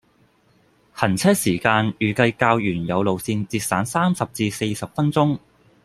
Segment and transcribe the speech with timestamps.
[0.93, 5.37] 行車時間預計較原有路線節省三十至四十分鐘。